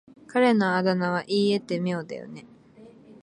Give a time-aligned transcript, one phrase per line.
[0.25, 2.47] 彼のあだ名は言い得て妙だよね。